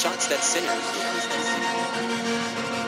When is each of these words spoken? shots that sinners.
shots 0.00 0.28
that 0.28 0.42
sinners. 0.42 2.79